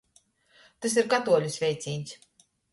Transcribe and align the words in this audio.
Tys 0.85 0.97
ir 1.03 1.11
katuoļu 1.13 1.53
sveicīņs. 1.59 2.19